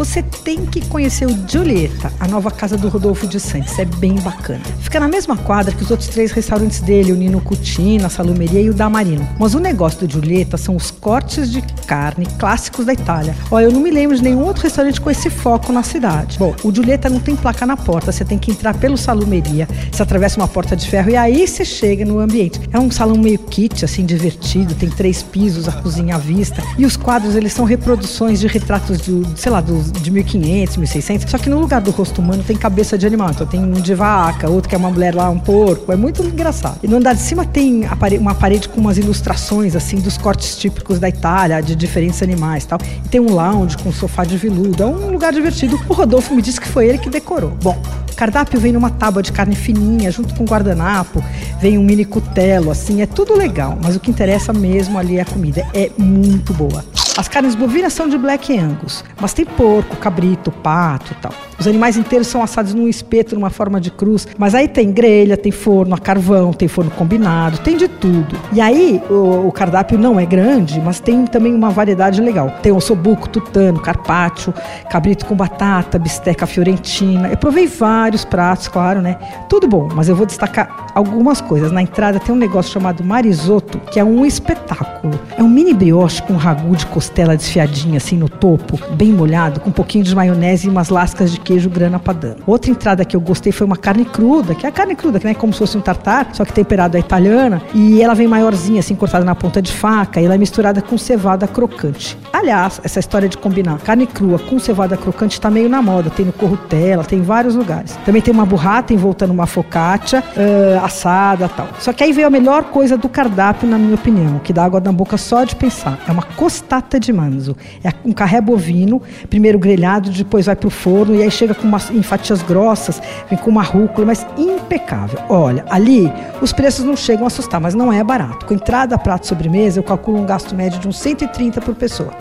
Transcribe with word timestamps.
você 0.00 0.22
tem 0.22 0.64
que 0.64 0.80
conhecer 0.86 1.26
o 1.26 1.46
Giulietta, 1.46 2.10
a 2.18 2.26
nova 2.26 2.50
casa 2.50 2.74
do 2.74 2.88
Rodolfo 2.88 3.26
de 3.26 3.38
Santos. 3.38 3.78
É 3.78 3.84
bem 3.84 4.14
bacana. 4.14 4.62
Fica 4.80 4.98
na 4.98 5.06
mesma 5.06 5.36
quadra 5.36 5.74
que 5.74 5.82
os 5.82 5.90
outros 5.90 6.08
três 6.08 6.32
restaurantes 6.32 6.80
dele, 6.80 7.12
o 7.12 7.14
Nino 7.16 7.38
Cucina, 7.38 8.06
a 8.06 8.08
Salumeria 8.08 8.62
e 8.62 8.70
o 8.70 8.72
Damarino. 8.72 9.28
Mas 9.38 9.54
o 9.54 9.60
negócio 9.60 10.06
do 10.06 10.10
Giulietta 10.10 10.56
são 10.56 10.74
os 10.74 10.90
cortes 10.90 11.52
de 11.52 11.60
carne 11.86 12.24
clássicos 12.38 12.86
da 12.86 12.94
Itália. 12.94 13.36
Olha, 13.50 13.64
eu 13.64 13.72
não 13.72 13.80
me 13.80 13.90
lembro 13.90 14.16
de 14.16 14.22
nenhum 14.22 14.42
outro 14.42 14.62
restaurante 14.62 14.98
com 14.98 15.10
esse 15.10 15.28
foco 15.28 15.70
na 15.70 15.82
cidade. 15.82 16.38
Bom, 16.38 16.56
o 16.64 16.74
Giulietta 16.74 17.10
não 17.10 17.20
tem 17.20 17.36
placa 17.36 17.66
na 17.66 17.76
porta, 17.76 18.10
você 18.10 18.24
tem 18.24 18.38
que 18.38 18.50
entrar 18.50 18.72
pelo 18.78 18.96
Salumeria, 18.96 19.68
você 19.92 20.02
atravessa 20.02 20.40
uma 20.40 20.48
porta 20.48 20.74
de 20.74 20.88
ferro 20.88 21.10
e 21.10 21.16
aí 21.16 21.46
você 21.46 21.62
chega 21.62 22.06
no 22.06 22.20
ambiente. 22.20 22.58
É 22.72 22.78
um 22.78 22.90
salão 22.90 23.18
meio 23.18 23.38
kit, 23.38 23.84
assim, 23.84 24.06
divertido, 24.06 24.74
tem 24.74 24.88
três 24.88 25.22
pisos, 25.22 25.68
a 25.68 25.72
cozinha 25.72 26.14
à 26.14 26.18
vista. 26.18 26.62
E 26.78 26.86
os 26.86 26.96
quadros, 26.96 27.36
eles 27.36 27.52
são 27.52 27.66
reproduções 27.66 28.40
de 28.40 28.46
retratos 28.46 28.98
de, 28.98 29.22
sei 29.36 29.52
lá, 29.52 29.60
dos, 29.60 29.89
de 29.92 30.10
1500, 30.10 30.76
1600. 30.76 31.30
Só 31.30 31.38
que 31.38 31.48
no 31.48 31.58
lugar 31.58 31.80
do 31.80 31.90
rosto 31.90 32.20
humano 32.20 32.42
tem 32.42 32.56
cabeça 32.56 32.96
de 32.96 33.06
animal. 33.06 33.30
Então 33.30 33.46
tem 33.46 33.60
um 33.60 33.72
de 33.72 33.94
vaca, 33.94 34.48
outro 34.48 34.68
que 34.68 34.74
é 34.74 34.78
uma 34.78 34.90
mulher 34.90 35.14
lá, 35.14 35.28
um 35.30 35.38
porco. 35.38 35.92
É 35.92 35.96
muito 35.96 36.22
engraçado. 36.22 36.78
E 36.82 36.88
no 36.88 36.96
andar 36.96 37.14
de 37.14 37.20
cima 37.20 37.44
tem 37.44 37.82
uma 38.18 38.34
parede 38.34 38.68
com 38.68 38.80
umas 38.80 38.98
ilustrações, 38.98 39.74
assim, 39.74 39.96
dos 39.96 40.16
cortes 40.16 40.56
típicos 40.56 40.98
da 40.98 41.08
Itália, 41.08 41.62
de 41.62 41.74
diferentes 41.74 42.22
animais 42.22 42.64
tal. 42.64 42.78
E 43.04 43.08
tem 43.08 43.20
um 43.20 43.32
lounge 43.32 43.76
com 43.78 43.88
um 43.88 43.92
sofá 43.92 44.24
de 44.24 44.36
veludo. 44.36 44.82
É 44.82 44.86
um 44.86 45.10
lugar 45.10 45.32
divertido. 45.32 45.80
O 45.88 45.92
Rodolfo 45.92 46.34
me 46.34 46.42
disse 46.42 46.60
que 46.60 46.68
foi 46.68 46.88
ele 46.88 46.98
que 46.98 47.10
decorou. 47.10 47.50
Bom, 47.62 47.80
o 48.10 48.14
cardápio 48.14 48.60
vem 48.60 48.72
numa 48.72 48.90
tábua 48.90 49.22
de 49.22 49.32
carne 49.32 49.54
fininha, 49.54 50.10
junto 50.10 50.34
com 50.34 50.44
guardanapo, 50.44 51.24
vem 51.60 51.78
um 51.78 51.82
mini 51.82 52.04
cutelo, 52.04 52.70
assim, 52.70 53.00
é 53.02 53.06
tudo 53.06 53.34
legal. 53.36 53.78
Mas 53.82 53.96
o 53.96 54.00
que 54.00 54.10
interessa 54.10 54.52
mesmo 54.52 54.98
ali 54.98 55.18
é 55.18 55.22
a 55.22 55.24
comida. 55.24 55.66
É 55.72 55.90
muito 55.96 56.52
boa. 56.52 56.84
As 57.16 57.28
carnes 57.28 57.54
bovinas 57.54 57.92
são 57.92 58.08
de 58.08 58.16
Black 58.16 58.56
Angus, 58.56 59.04
mas 59.20 59.34
tem 59.34 59.44
porco, 59.44 59.96
cabrito, 59.96 60.50
pato 60.50 61.12
e 61.12 61.14
tal. 61.16 61.32
Os 61.58 61.66
animais 61.66 61.98
inteiros 61.98 62.28
são 62.28 62.42
assados 62.42 62.72
num 62.72 62.88
espeto, 62.88 63.34
numa 63.34 63.50
forma 63.50 63.78
de 63.78 63.90
cruz. 63.90 64.26
Mas 64.38 64.54
aí 64.54 64.66
tem 64.66 64.90
grelha, 64.90 65.36
tem 65.36 65.52
forno 65.52 65.94
a 65.94 65.98
carvão, 65.98 66.54
tem 66.54 66.66
forno 66.66 66.90
combinado, 66.90 67.58
tem 67.58 67.76
de 67.76 67.86
tudo. 67.86 68.34
E 68.50 68.62
aí 68.62 69.02
o, 69.10 69.48
o 69.48 69.52
cardápio 69.52 69.98
não 69.98 70.18
é 70.18 70.24
grande, 70.24 70.80
mas 70.80 71.00
tem 71.00 71.26
também 71.26 71.52
uma 71.54 71.68
variedade 71.68 72.22
legal. 72.22 72.54
Tem 72.62 72.72
ossobuco, 72.72 73.28
tutano, 73.28 73.78
carpaccio, 73.78 74.54
cabrito 74.88 75.26
com 75.26 75.34
batata, 75.34 75.98
bisteca 75.98 76.46
fiorentina. 76.46 77.28
Eu 77.28 77.36
provei 77.36 77.66
vários 77.66 78.24
pratos, 78.24 78.68
claro, 78.68 79.02
né? 79.02 79.18
Tudo 79.46 79.68
bom, 79.68 79.88
mas 79.94 80.08
eu 80.08 80.16
vou 80.16 80.24
destacar 80.24 80.86
algumas 80.94 81.42
coisas. 81.42 81.70
Na 81.70 81.82
entrada 81.82 82.18
tem 82.18 82.34
um 82.34 82.38
negócio 82.38 82.72
chamado 82.72 83.04
marisotto, 83.04 83.78
que 83.92 84.00
é 84.00 84.04
um 84.04 84.24
espetáculo. 84.24 85.20
É 85.36 85.42
um 85.42 85.48
mini 85.48 85.74
brioche 85.74 86.22
com 86.22 86.36
ragu 86.36 86.74
de 86.74 86.86
costela 86.86 86.99
desfiadinha 87.08 87.96
assim 87.96 88.16
no 88.16 88.28
topo, 88.28 88.78
bem 88.94 89.12
molhado, 89.12 89.60
com 89.60 89.70
um 89.70 89.72
pouquinho 89.72 90.04
de 90.04 90.14
maionese 90.14 90.66
e 90.66 90.70
umas 90.70 90.88
lascas 90.88 91.32
de 91.32 91.40
queijo 91.40 91.70
grana 91.70 91.98
padano. 91.98 92.36
Outra 92.46 92.70
entrada 92.70 93.04
que 93.04 93.16
eu 93.16 93.20
gostei 93.20 93.52
foi 93.52 93.66
uma 93.66 93.76
carne 93.76 94.04
cruda, 94.04 94.54
que 94.54 94.66
é 94.66 94.68
a 94.68 94.72
carne 94.72 94.94
cruda, 94.94 95.18
que 95.18 95.26
é 95.26 95.34
como 95.34 95.52
se 95.52 95.60
fosse 95.60 95.76
um 95.76 95.80
tartar, 95.80 96.28
só 96.32 96.44
que 96.44 96.52
temperado 96.52 96.96
à 96.96 97.00
italiana, 97.00 97.62
e 97.74 98.02
ela 98.02 98.14
vem 98.14 98.26
maiorzinha, 98.26 98.80
assim, 98.80 98.94
cortada 98.94 99.24
na 99.24 99.34
ponta 99.34 99.62
de 99.62 99.72
faca, 99.72 100.20
e 100.20 100.24
ela 100.24 100.34
é 100.34 100.38
misturada 100.38 100.82
com 100.82 100.98
cevada 100.98 101.46
crocante. 101.46 102.18
Aliás, 102.32 102.80
essa 102.84 103.00
história 103.00 103.28
de 103.28 103.36
combinar 103.36 103.78
carne 103.80 104.06
crua 104.06 104.38
com 104.38 104.58
cevada 104.58 104.96
crocante 104.96 105.34
está 105.34 105.50
meio 105.50 105.68
na 105.68 105.82
moda, 105.82 106.10
tem 106.10 106.26
no 106.26 106.32
Corrutela, 106.32 107.04
tem 107.04 107.18
em 107.18 107.22
vários 107.22 107.54
lugares. 107.54 107.96
Também 108.04 108.22
tem 108.22 108.32
uma 108.32 108.46
burrata 108.46 108.92
envolta 108.92 109.26
numa 109.26 109.46
focaccia, 109.46 110.20
uh, 110.20 110.84
assada 110.84 111.48
tal. 111.48 111.68
Só 111.78 111.92
que 111.92 112.02
aí 112.02 112.12
veio 112.12 112.26
a 112.26 112.30
melhor 112.30 112.64
coisa 112.64 112.96
do 112.96 113.08
cardápio, 113.08 113.68
na 113.68 113.78
minha 113.78 113.94
opinião, 113.94 114.38
que 114.38 114.52
dá 114.52 114.64
água 114.64 114.80
na 114.80 114.92
boca 114.92 115.16
só 115.16 115.44
de 115.44 115.54
pensar. 115.54 115.98
É 116.08 116.12
uma 116.12 116.22
costata 116.22 116.89
de 116.98 117.12
manzo. 117.12 117.56
É 117.84 117.92
um 118.04 118.12
carré 118.12 118.40
bovino, 118.40 119.02
primeiro 119.28 119.58
grelhado, 119.58 120.10
depois 120.10 120.46
vai 120.46 120.56
pro 120.56 120.70
forno, 120.70 121.14
e 121.14 121.22
aí 121.22 121.30
chega 121.30 121.54
com 121.54 121.66
umas, 121.66 121.90
em 121.90 122.02
fatias 122.02 122.42
grossas, 122.42 123.00
vem 123.28 123.38
com 123.38 123.50
uma 123.50 123.62
rúcula, 123.62 124.06
mas 124.06 124.26
impecável. 124.36 125.20
Olha, 125.28 125.64
ali 125.68 126.10
os 126.40 126.52
preços 126.52 126.84
não 126.84 126.96
chegam 126.96 127.24
a 127.24 127.26
assustar, 127.28 127.60
mas 127.60 127.74
não 127.74 127.92
é 127.92 128.02
barato. 128.02 128.46
Com 128.46 128.54
entrada, 128.54 128.98
prato 128.98 129.26
sobremesa, 129.26 129.78
eu 129.78 129.84
calculo 129.84 130.18
um 130.18 130.26
gasto 130.26 130.54
médio 130.54 130.78
de 130.80 130.88
uns 130.88 130.98
130 130.98 131.60
por 131.60 131.74
pessoa. 131.74 132.12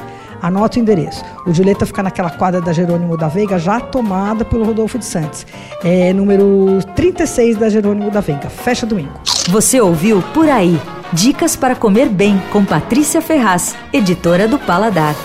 Anota 0.41 0.77
o 0.77 0.81
endereço. 0.81 1.23
O 1.45 1.53
Julieta 1.53 1.85
fica 1.85 2.03
naquela 2.03 2.29
quadra 2.29 2.61
da 2.61 2.73
Jerônimo 2.73 3.17
da 3.17 3.27
Veiga, 3.27 3.59
já 3.59 3.79
tomada 3.79 4.43
pelo 4.45 4.65
Rodolfo 4.65 4.97
de 4.97 5.05
Santos. 5.05 5.45
É 5.83 6.13
número 6.13 6.79
36 6.95 7.57
da 7.57 7.69
Jerônimo 7.69 8.11
da 8.11 8.21
Veiga. 8.21 8.49
Fecha 8.49 8.85
domingo. 8.85 9.13
Você 9.49 9.79
ouviu 9.79 10.23
Por 10.33 10.49
Aí. 10.49 10.79
Dicas 11.11 11.55
para 11.55 11.75
comer 11.75 12.07
bem 12.07 12.39
com 12.51 12.63
Patrícia 12.63 13.19
Ferraz, 13.19 13.75
editora 13.91 14.47
do 14.47 14.59
Paladar. 14.59 15.15